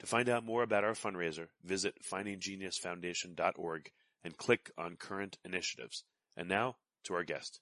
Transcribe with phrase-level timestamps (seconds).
[0.00, 3.90] To find out more about our fundraiser, visit findinggeniusfoundation.org
[4.24, 6.04] and click on current initiatives.
[6.36, 7.60] And now to our guest.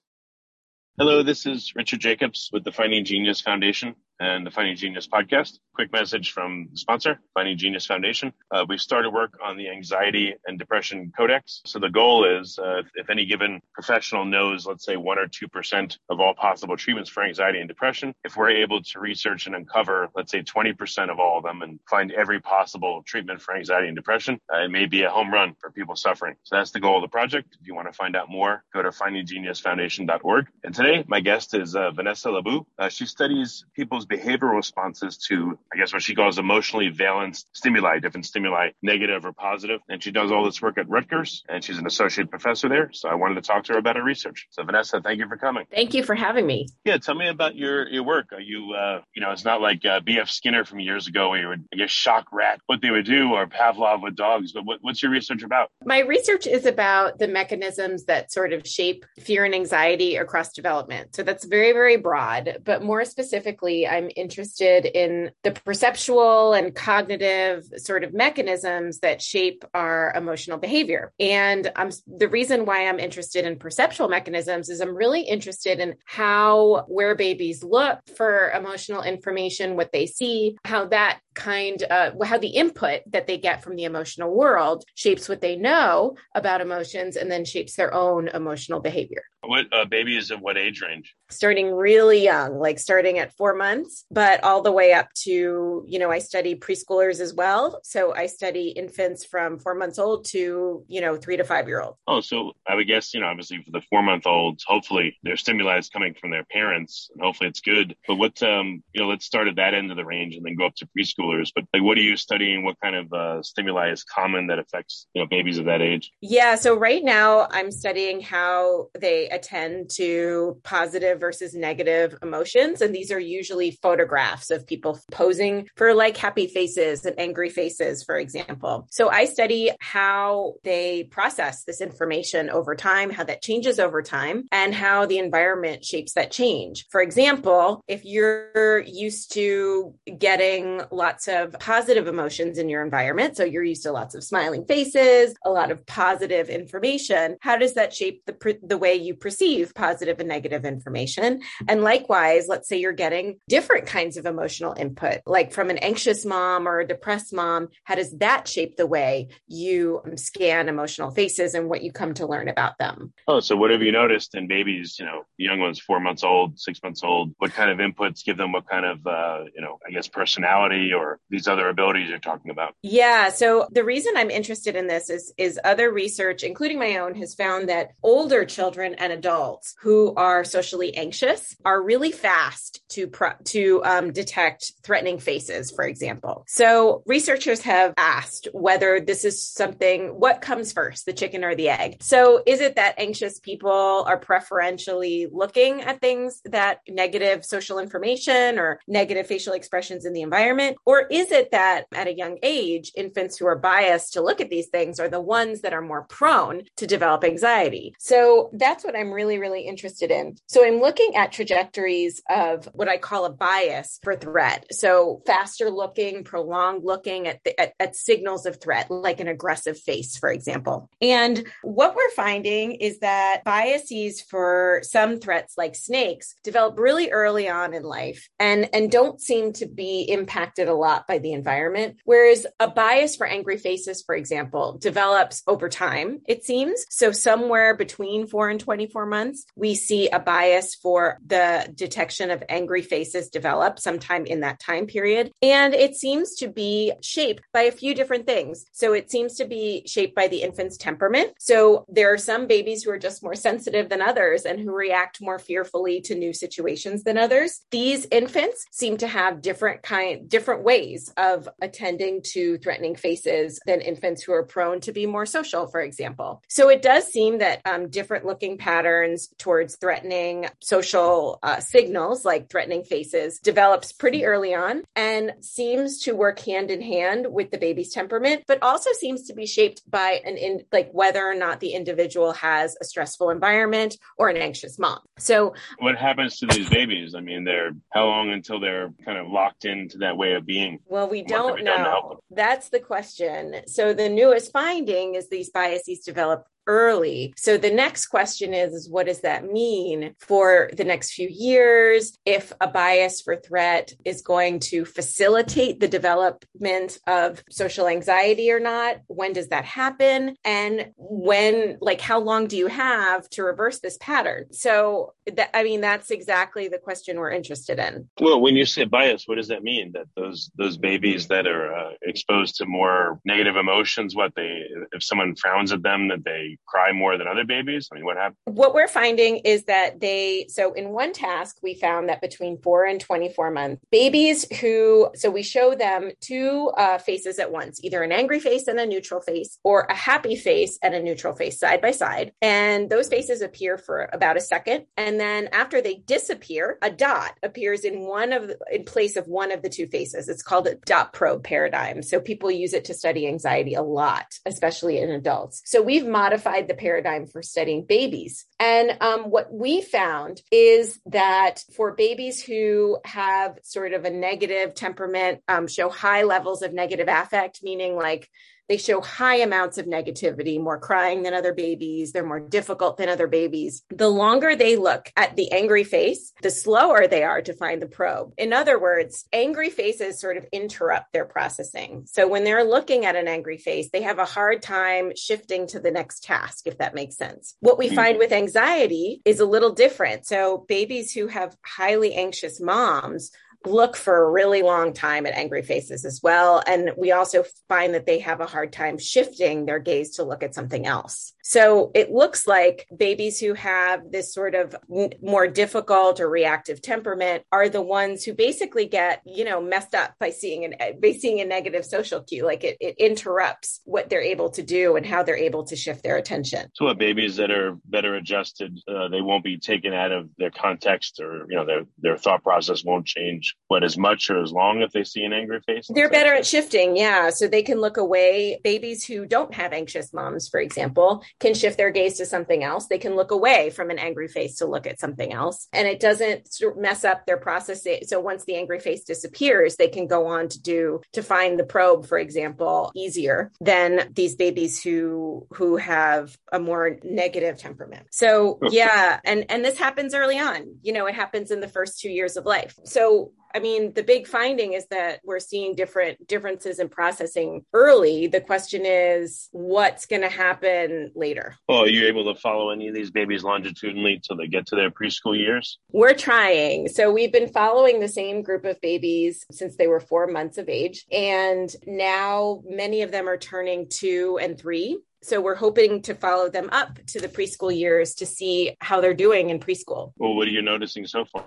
[0.97, 5.59] Hello, this is Richard Jacobs with the Finding Genius Foundation and the Finding Genius podcast.
[5.75, 8.31] Quick message from the sponsor, Finding Genius Foundation.
[8.49, 11.61] Uh, we've started work on the Anxiety and Depression Codex.
[11.65, 15.49] So the goal is, uh, if, any given professional knows, let's say one or two
[15.49, 19.55] percent of all possible treatments for anxiety and depression, if we're able to research and
[19.55, 23.55] uncover, let's say twenty percent of all of them, and find every possible treatment for
[23.55, 26.35] anxiety and depression, uh, it may be a home run for people suffering.
[26.43, 27.57] So that's the goal of the project.
[27.59, 30.47] If you want to find out more, go to findinggeniusfoundation.org.
[30.63, 32.65] And today, my guest is uh, Vanessa LoBue.
[32.79, 37.99] Uh, she studies people's behavioral responses to, I guess, what she calls emotionally valenced stimuli,
[37.99, 39.79] different stimuli, negative or positive.
[39.89, 42.89] And she does all this work at Rutgers, and she's an associate professor there.
[42.93, 44.47] So I wanted to talk to her about her research.
[44.51, 45.65] So Vanessa, thank you for coming.
[45.71, 46.67] Thank you for having me.
[46.85, 48.31] Yeah, tell me about your your work.
[48.33, 50.29] Are you, uh, you know, it's not like uh, B.F.
[50.29, 53.33] Skinner from years ago where you would, I guess, shock rat what they would do,
[53.33, 54.51] or Pavlov with dogs.
[54.51, 55.69] But what, what's your research about?
[55.85, 61.15] My research is about the mechanisms that sort of shape fear and anxiety across development.
[61.15, 62.59] So that's very, very broad.
[62.63, 69.63] But more specifically, I'm interested in the perceptual and cognitive sort of mechanisms that shape
[69.73, 71.11] our emotional behavior.
[71.19, 75.95] And I'm the reason why I'm interested in perceptual mechanisms is I'm really interested in
[76.05, 82.37] how where babies look for emotional information, what they see, how that kind of how
[82.37, 87.15] the input that they get from the emotional world shapes what they know about emotions
[87.15, 89.23] and then shapes their own emotional behavior.
[89.41, 91.15] What uh, babies of what age range?
[91.33, 95.99] Starting really young, like starting at four months, but all the way up to, you
[95.99, 97.79] know, I study preschoolers as well.
[97.83, 101.81] So I study infants from four months old to, you know, three to five year
[101.81, 101.95] old.
[102.07, 105.37] Oh, so I would guess, you know, obviously for the four month olds, hopefully their
[105.37, 107.95] stimuli is coming from their parents and hopefully it's good.
[108.07, 110.55] But what, um, you know, let's start at that end of the range and then
[110.55, 111.51] go up to preschoolers.
[111.55, 112.63] But like, what are you studying?
[112.63, 116.11] What kind of uh, stimuli is common that affects, you know, babies of that age?
[116.21, 116.55] Yeah.
[116.55, 122.81] So right now I'm studying how they attend to positive versus negative emotions.
[122.81, 128.03] And these are usually photographs of people posing for like happy faces and angry faces,
[128.03, 128.85] for example.
[128.91, 134.43] So I study how they process this information over time, how that changes over time,
[134.51, 136.87] and how the environment shapes that change.
[136.91, 143.45] For example, if you're used to getting lots of positive emotions in your environment, so
[143.45, 147.93] you're used to lots of smiling faces, a lot of positive information, how does that
[147.93, 151.12] shape the, the way you perceive positive and negative information.
[151.21, 156.25] And likewise, let's say you're getting different kinds of emotional input, like from an anxious
[156.25, 161.53] mom or a depressed mom, how does that shape the way you scan emotional faces
[161.53, 163.13] and what you come to learn about them?
[163.27, 166.59] Oh, so what have you noticed in babies, you know, young ones, four months old,
[166.59, 167.33] six months old?
[167.37, 170.91] What kind of inputs give them what kind of, uh, you know, I guess personality
[170.93, 172.75] or these other abilities you're talking about?
[172.81, 173.29] Yeah.
[173.29, 177.33] So the reason I'm interested in this is, is other research, including my own, has
[177.33, 183.33] found that older children and adults who are socially anxious are really fast to pro-
[183.45, 186.43] to um, detect threatening faces, for example.
[186.47, 190.07] So researchers have asked whether this is something.
[190.19, 191.97] What comes first, the chicken or the egg?
[192.01, 198.59] So is it that anxious people are preferentially looking at things that negative social information
[198.59, 202.91] or negative facial expressions in the environment, or is it that at a young age,
[202.95, 206.03] infants who are biased to look at these things are the ones that are more
[206.03, 207.95] prone to develop anxiety?
[207.99, 210.35] So that's what I'm really, really interested in.
[210.47, 214.65] So I'm looking at trajectories of what I call a bias for threat.
[214.69, 219.79] So faster looking, prolonged looking at, the, at, at signals of threat, like an aggressive
[219.79, 220.89] face, for example.
[221.01, 227.47] And what we're finding is that biases for some threats like snakes develop really early
[227.47, 231.95] on in life and, and don't seem to be impacted a lot by the environment.
[232.03, 236.85] Whereas a bias for angry faces, for example, develops over time, it seems.
[236.89, 242.43] So somewhere between four and 24 months, we see a bias for the detection of
[242.49, 245.31] angry faces develop sometime in that time period.
[245.41, 248.65] And it seems to be shaped by a few different things.
[248.71, 251.33] So it seems to be shaped by the infant's temperament.
[251.39, 255.21] So there are some babies who are just more sensitive than others and who react
[255.21, 257.61] more fearfully to new situations than others.
[257.71, 263.81] These infants seem to have different kind, different ways of attending to threatening faces than
[263.81, 266.41] infants who are prone to be more social, for example.
[266.49, 272.49] So it does seem that um, different looking patterns towards threatening social uh, signals like
[272.49, 277.57] threatening faces develops pretty early on and seems to work hand in hand with the
[277.57, 281.59] baby's temperament, but also seems to be shaped by an in like whether or not
[281.59, 284.99] the individual has a stressful environment or an anxious mom.
[285.17, 287.15] So what happens to these babies?
[287.15, 290.79] I mean, they're how long until they're kind of locked into that way of being?
[290.85, 292.19] Well, we don't know.
[292.31, 293.61] That's the question.
[293.67, 297.33] So the newest finding is these biases develop early.
[297.37, 302.17] So the next question is, is what does that mean for the next few years?
[302.25, 308.59] If a bias for threat is going to facilitate the development of social anxiety or
[308.59, 310.35] not, when does that happen?
[310.43, 314.45] And when, like, how long do you have to reverse this pattern?
[314.51, 318.09] So that, I mean, that's exactly the question we're interested in.
[318.19, 319.91] Well, when you say bias, what does that mean?
[319.93, 325.03] That those, those babies that are uh, exposed to more negative emotions, what they, if
[325.03, 327.89] someone frowns at them, that they cry more than other babies?
[327.91, 328.37] I mean, what happened?
[328.45, 332.85] What we're finding is that they, so in one task, we found that between four
[332.85, 338.03] and 24 months, babies who, so we show them two uh, faces at once, either
[338.03, 341.59] an angry face and a neutral face, or a happy face and a neutral face
[341.59, 342.31] side by side.
[342.41, 344.85] And those faces appear for about a second.
[344.97, 349.51] And then after they disappear, a dot appears in one of, in place of one
[349.51, 350.29] of the two faces.
[350.29, 352.01] It's called a dot probe paradigm.
[352.03, 355.61] So people use it to study anxiety a lot, especially in adults.
[355.65, 358.45] So we've modified modified the paradigm for studying babies.
[358.59, 364.73] And um, what we found is that for babies who have sort of a negative
[364.73, 368.29] temperament, um, show high levels of negative affect, meaning like
[368.69, 372.11] they show high amounts of negativity, more crying than other babies.
[372.11, 373.83] They're more difficult than other babies.
[373.89, 377.87] The longer they look at the angry face, the slower they are to find the
[377.87, 378.33] probe.
[378.37, 382.03] In other words, angry faces sort of interrupt their processing.
[382.07, 385.79] So when they're looking at an angry face, they have a hard time shifting to
[385.79, 387.55] the next task, if that makes sense.
[387.59, 387.95] What we hmm.
[387.95, 390.25] find with anxiety is a little different.
[390.25, 393.31] So babies who have highly anxious moms
[393.65, 396.61] look for a really long time at angry faces as well.
[396.65, 400.43] And we also find that they have a hard time shifting their gaze to look
[400.43, 401.32] at something else.
[401.45, 404.75] So it looks like babies who have this sort of
[405.21, 410.13] more difficult or reactive temperament are the ones who basically get, you know, messed up
[410.19, 412.45] by seeing an by seeing a negative social cue.
[412.45, 416.01] Like it, it interrupts what they're able to do and how they're able to shift
[416.01, 416.69] their attention.
[416.75, 420.51] So what babies that are better adjusted, uh, they won't be taken out of their
[420.51, 424.53] context or, you know, their, their thought process won't change what as much or as
[424.53, 425.87] long if they see an angry face?
[425.93, 427.29] They're better at shifting, yeah.
[427.31, 428.61] So they can look away.
[428.63, 432.87] Babies who don't have anxious moms, for example, can shift their gaze to something else.
[432.87, 435.67] They can look away from an angry face to look at something else.
[435.73, 437.85] And it doesn't mess up their process.
[438.05, 441.63] So once the angry face disappears, they can go on to do to find the
[441.63, 448.07] probe, for example, easier than these babies who who have a more negative temperament.
[448.11, 450.75] So yeah, and and this happens early on.
[450.81, 452.77] You know, it happens in the first two years of life.
[452.85, 458.25] So I mean, the big finding is that we're seeing different differences in processing early.
[458.25, 461.55] The question is, what's going to happen later?
[461.69, 464.75] Well, are you able to follow any of these babies longitudinally till they get to
[464.75, 465.77] their preschool years?
[465.91, 466.87] We're trying.
[466.87, 470.67] So we've been following the same group of babies since they were four months of
[470.67, 471.05] age.
[471.11, 474.99] And now many of them are turning two and three.
[475.21, 479.13] So we're hoping to follow them up to the preschool years to see how they're
[479.13, 480.11] doing in preschool.
[480.17, 481.45] Well, what are you noticing so far?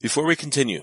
[0.00, 0.82] Before we continue,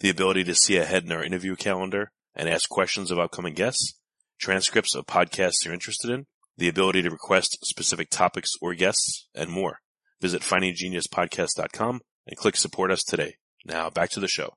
[0.00, 3.94] the ability to see ahead in our interview calendar and ask questions of upcoming guests,
[4.38, 6.26] transcripts of podcasts you're interested in,
[6.56, 9.78] the ability to request specific topics or guests, and more.
[10.20, 13.36] Visit findinggeniuspodcast.com and click support us today.
[13.64, 14.54] Now back to the show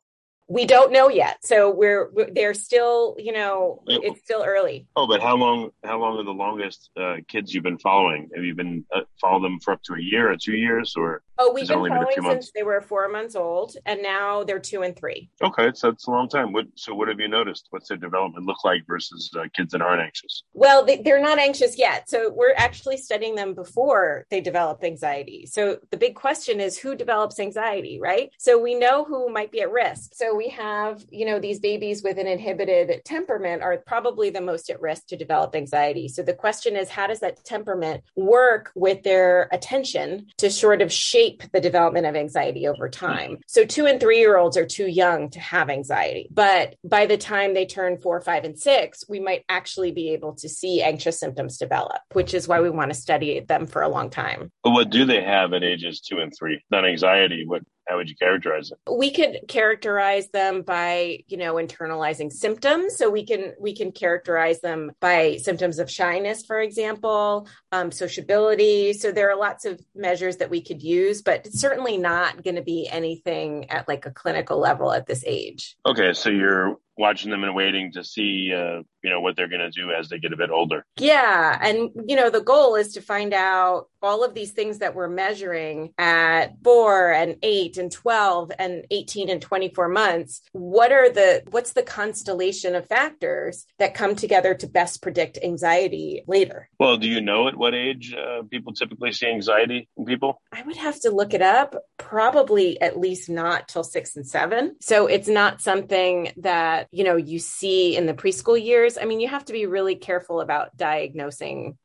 [0.48, 1.38] we don't know yet.
[1.44, 4.88] So we're, we're, they're still you know it's still early.
[4.96, 8.30] Oh but how long how long are the longest uh, kids you've been following?
[8.36, 11.22] Have you been uh, follow them for up to a year or two years or
[11.40, 14.82] oh we've been following been since they were four months old and now they're two
[14.82, 15.30] and three.
[15.42, 16.54] Okay so it's a long time.
[16.54, 17.68] What so what have you noticed?
[17.70, 20.44] What's their development look like versus uh, kids that aren't anxious?
[20.54, 22.10] Well they, they're not anxious yet.
[22.10, 25.46] So we're actually studying them before they develop anxiety.
[25.46, 28.32] So the big question is who develops anxiety right?
[28.38, 30.14] So we know who might be at risk.
[30.14, 34.70] So we have, you know, these babies with an inhibited temperament are probably the most
[34.70, 36.08] at risk to develop anxiety.
[36.08, 40.92] So the question is, how does that temperament work with their attention to sort of
[40.92, 43.38] shape the development of anxiety over time?
[43.48, 46.28] So two and three year olds are too young to have anxiety.
[46.32, 50.34] But by the time they turn four, five, and six, we might actually be able
[50.36, 53.90] to see anxious symptoms develop, which is why we want to study them for a
[53.90, 54.52] long time.
[54.64, 56.62] But what do they have at ages two and three?
[56.70, 57.46] Not anxiety.
[57.46, 58.78] What how would you characterize it?
[58.92, 62.98] We could characterize them by you know internalizing symptoms.
[62.98, 68.94] So we can we can characterize them by symptoms of shyness for example um, sociability.
[68.94, 72.56] So there are lots of measures that we could use but it's certainly not going
[72.56, 75.76] to be anything at like a clinical level at this age.
[75.86, 79.60] Okay so you're watching them and waiting to see uh, you know what they're going
[79.60, 80.86] to do as they get a bit older.
[80.98, 84.96] Yeah and you know the goal is to find out all of these things that
[84.96, 90.42] we're measuring at four and eight and 12 and 18 and 24 months.
[90.52, 96.24] What are the what's the constellation of factors that come together to best predict anxiety
[96.28, 96.70] later?
[96.80, 100.42] Well do you know at what age uh, people typically see anxiety in people?
[100.52, 104.76] I would have to look it up probably at least not till six and seven.
[104.82, 108.98] So it's not something that you know, you see in the preschool years.
[108.98, 111.78] I mean, you have to be really careful about diagnosing,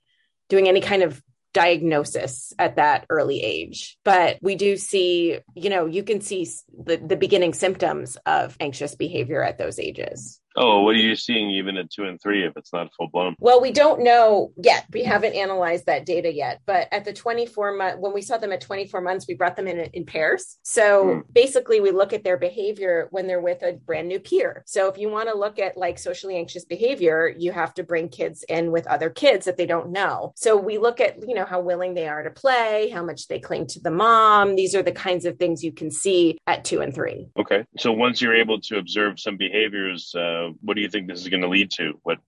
[0.48, 1.22] doing any kind of
[1.54, 3.98] diagnosis at that early age.
[4.04, 6.46] But we do see, you know, you can see
[6.84, 10.40] the, the beginning symptoms of anxious behavior at those ages.
[10.58, 13.36] Oh, what are you seeing even at two and three if it's not full blown?
[13.38, 14.86] Well, we don't know yet.
[14.92, 16.60] We haven't analyzed that data yet.
[16.66, 19.68] But at the 24 month, when we saw them at 24 months, we brought them
[19.68, 20.58] in in pairs.
[20.62, 21.22] So mm.
[21.32, 24.64] basically, we look at their behavior when they're with a brand new peer.
[24.66, 28.08] So if you want to look at like socially anxious behavior, you have to bring
[28.08, 30.32] kids in with other kids that they don't know.
[30.36, 33.38] So we look at, you know, how willing they are to play, how much they
[33.38, 34.56] cling to the mom.
[34.56, 37.28] These are the kinds of things you can see at two and three.
[37.38, 37.64] Okay.
[37.76, 41.28] So once you're able to observe some behaviors, uh, what do you think this is
[41.28, 41.98] going to lead to?
[42.02, 42.18] What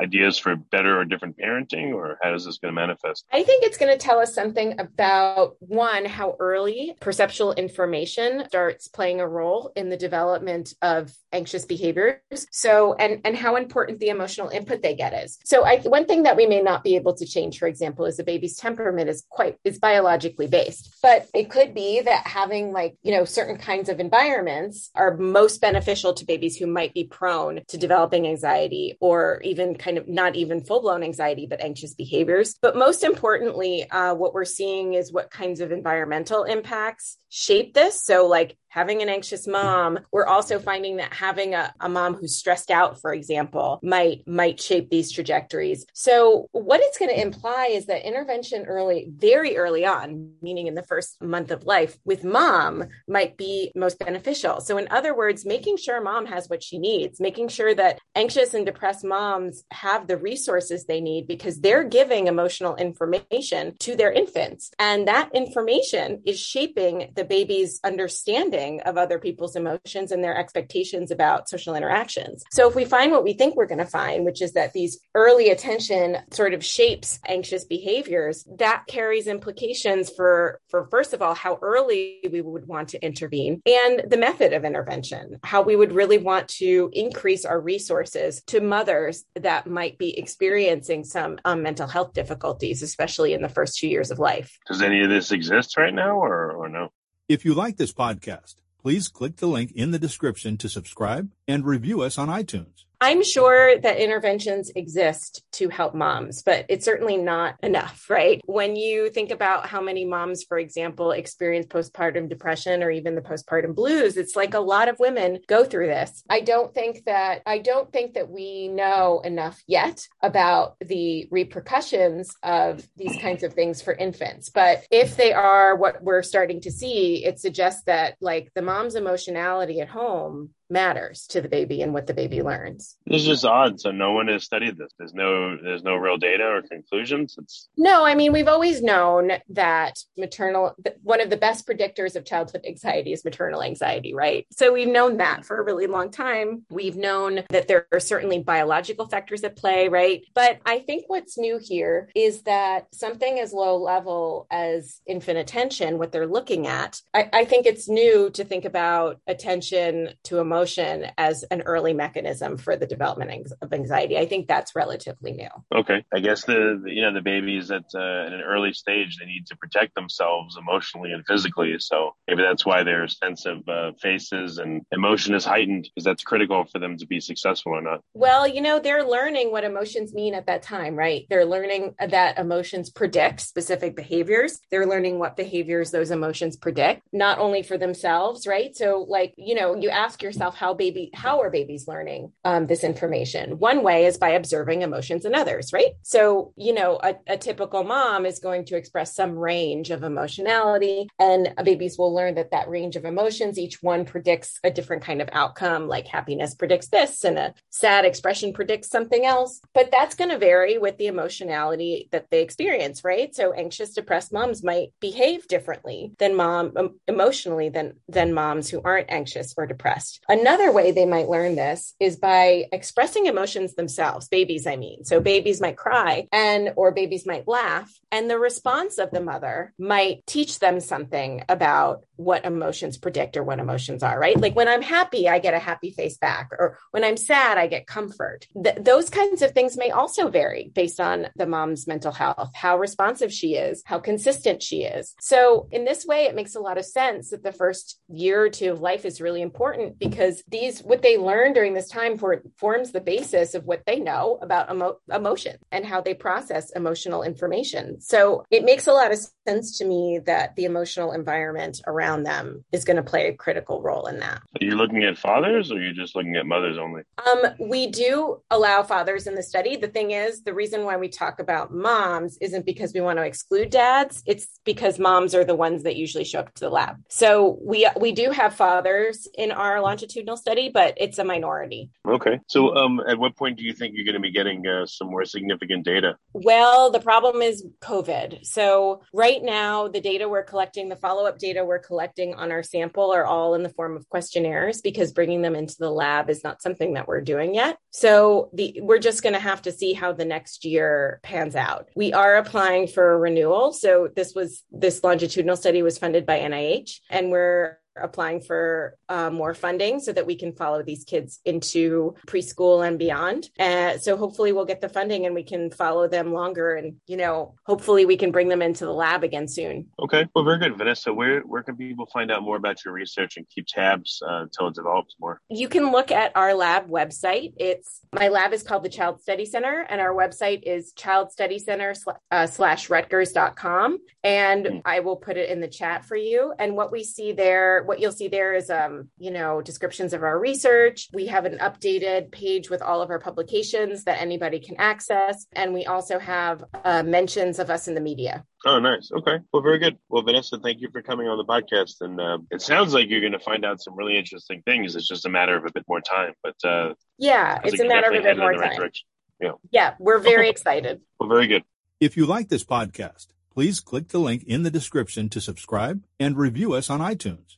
[0.00, 3.24] ideas for better or different parenting, or how is this going to manifest?
[3.32, 8.88] I think it's going to tell us something about one, how early perceptual information starts
[8.88, 12.20] playing a role in the development of anxious behaviors.
[12.50, 15.38] So, and and how important the emotional input they get is.
[15.44, 18.16] So, I one thing that we may not be able to change, for example, is
[18.16, 22.96] the baby's temperament is quite is biologically based, but it could be that having like
[23.02, 27.60] you know certain kinds of environments are most beneficial to babies who might be prone
[27.68, 32.56] to developing anxiety or even kind of not even full blown anxiety, but anxious behaviors.
[32.60, 38.02] But most importantly, uh, what we're seeing is what kinds of environmental impacts shape this.
[38.02, 42.36] So, like having an anxious mom, we're also finding that having a, a mom who's
[42.36, 45.86] stressed out, for example, might might shape these trajectories.
[45.92, 50.74] So, what it's going to imply is that intervention early, very early on, meaning in
[50.74, 54.60] the first month of life, with mom might be most beneficial.
[54.60, 58.54] So, in other words, making sure mom has what she needs, making sure that anxious
[58.54, 64.12] and depressed moms have the resources they need because they're giving emotional information to their
[64.12, 70.22] infants, and that information is shaping the baby's understanding understanding of other people's emotions and
[70.22, 72.44] their expectations about social interactions.
[72.50, 74.98] So if we find what we think we're going to find, which is that these
[75.14, 81.34] early attention sort of shapes anxious behaviors, that carries implications for, for first of all,
[81.34, 85.92] how early we would want to intervene and the method of intervention, how we would
[85.92, 91.86] really want to increase our resources to mothers that might be experiencing some um, mental
[91.86, 94.58] health difficulties, especially in the first few years of life.
[94.66, 96.90] Does any of this exist right now or, or no?
[97.28, 101.66] If you like this podcast, please click the link in the description to subscribe and
[101.66, 102.84] review us on iTunes.
[103.00, 108.40] I'm sure that interventions exist to help moms, but it's certainly not enough, right?
[108.44, 113.20] When you think about how many moms, for example, experience postpartum depression or even the
[113.20, 116.24] postpartum blues, it's like a lot of women go through this.
[116.28, 122.34] I don't think that I don't think that we know enough yet about the repercussions
[122.42, 124.48] of these kinds of things for infants.
[124.48, 128.96] But if they are what we're starting to see, it suggests that like the mom's
[128.96, 132.96] emotionality at home matters to the baby and what the baby learns.
[133.06, 133.80] This is just odd.
[133.80, 134.92] So no one has studied this.
[134.98, 137.36] There's no there's no real data or conclusions.
[137.38, 138.04] It's no.
[138.04, 143.12] I mean, we've always known that maternal one of the best predictors of childhood anxiety
[143.12, 144.46] is maternal anxiety, right?
[144.52, 146.64] So we've known that for a really long time.
[146.70, 150.22] We've known that there are certainly biological factors at play, right?
[150.34, 155.98] But I think what's new here is that something as low level as infant attention,
[155.98, 160.57] what they're looking at, I, I think it's new to think about attention to emotion
[160.58, 164.18] emotion as an early mechanism for the development of anxiety.
[164.18, 165.48] I think that's relatively new.
[165.74, 169.18] Okay, I guess the, the you know the babies at uh, at an early stage
[169.18, 171.76] they need to protect themselves emotionally and physically.
[171.78, 176.24] So maybe that's why their sense of uh, faces and emotion is heightened because that's
[176.24, 178.00] critical for them to be successful or not.
[178.14, 181.26] Well, you know they're learning what emotions mean at that time, right?
[181.30, 184.60] They're learning that emotions predict specific behaviors.
[184.70, 188.76] They're learning what behaviors those emotions predict, not only for themselves, right?
[188.76, 192.66] So like you know you ask yourself yourself how baby how are babies learning um,
[192.66, 193.58] this information?
[193.58, 195.92] One way is by observing emotions in others right?
[196.02, 201.08] So you know a, a typical mom is going to express some range of emotionality
[201.18, 205.20] and babies will learn that that range of emotions each one predicts a different kind
[205.20, 209.60] of outcome like happiness predicts this and a sad expression predicts something else.
[209.74, 213.34] But that's going to vary with the emotionality that they experience right?
[213.34, 218.80] So anxious depressed moms might behave differently than mom um, emotionally than than moms who
[218.82, 224.28] aren't anxious or depressed Another way they might learn this is by expressing emotions themselves,
[224.28, 225.04] babies, I mean.
[225.04, 229.74] So babies might cry and, or babies might laugh, and the response of the mother
[229.80, 234.38] might teach them something about what emotions predict or what emotions are, right?
[234.38, 237.68] Like when I'm happy, I get a happy face back, or when I'm sad, I
[237.68, 238.46] get comfort.
[238.60, 242.76] Th- those kinds of things may also vary based on the mom's mental health, how
[242.76, 245.14] responsive she is, how consistent she is.
[245.20, 248.50] So, in this way, it makes a lot of sense that the first year or
[248.50, 252.42] two of life is really important because these what they learn during this time for
[252.56, 257.22] forms the basis of what they know about emo- emotion and how they process emotional
[257.22, 258.00] information.
[258.00, 262.64] So it makes a lot of sense to me that the emotional environment around them
[262.72, 264.42] is going to play a critical role in that.
[264.60, 267.02] Are you looking at fathers or are you just looking at mothers only?
[267.26, 269.76] Um, we do allow fathers in the study.
[269.76, 273.24] The thing is, the reason why we talk about moms isn't because we want to
[273.24, 274.22] exclude dads.
[274.26, 276.96] It's because moms are the ones that usually show up to the lab.
[277.08, 281.90] So we we do have fathers in our longitudinal study, but it's a minority.
[282.06, 282.40] Okay.
[282.48, 285.08] So um, at what point do you think you're going to be getting uh, some
[285.08, 286.16] more significant data?
[286.32, 288.44] Well, the problem is COVID.
[288.44, 292.52] So right right now, the data we're collecting, the follow up data we're collecting on
[292.52, 296.30] our sample are all in the form of questionnaires because bringing them into the lab
[296.30, 297.78] is not something that we're doing yet.
[297.90, 301.88] So the, we're just going to have to see how the next year pans out.
[301.96, 303.72] We are applying for a renewal.
[303.72, 309.30] So this was, this longitudinal study was funded by NIH and we're applying for uh,
[309.30, 313.48] more funding so that we can follow these kids into preschool and beyond.
[313.58, 317.16] Uh, so hopefully we'll get the funding and we can follow them longer and, you
[317.16, 319.86] know, hopefully we can bring them into the lab again soon.
[319.98, 320.26] Okay.
[320.34, 320.76] Well, very good.
[320.76, 324.42] Vanessa, where, where can people find out more about your research and keep tabs uh,
[324.42, 325.40] until it develops more?
[325.48, 327.52] You can look at our lab website.
[327.56, 331.96] It's my lab is called the Child Study Center and our website is childstudycenter
[332.30, 333.98] uh, slash rutgers.com.
[334.24, 334.78] And mm-hmm.
[334.84, 336.52] I will put it in the chat for you.
[336.58, 340.22] And what we see there, what you'll see there is, um, you know, descriptions of
[340.22, 341.08] our research.
[341.12, 345.46] We have an updated page with all of our publications that anybody can access.
[345.52, 348.44] And we also have uh, mentions of us in the media.
[348.66, 349.10] Oh, nice.
[349.10, 349.38] Okay.
[349.52, 349.98] Well, very good.
[350.08, 352.00] Well, Vanessa, thank you for coming on the podcast.
[352.00, 354.94] And uh, it sounds like you're going to find out some really interesting things.
[354.94, 356.34] It's just a matter of a bit more time.
[356.42, 358.78] But uh, yeah, it's like a matter of a bit more time.
[358.78, 358.98] Right
[359.40, 359.52] yeah.
[359.70, 361.00] yeah, we're very excited.
[361.18, 361.62] Well, very good.
[362.00, 366.36] If you like this podcast, please click the link in the description to subscribe and
[366.36, 367.57] review us on iTunes.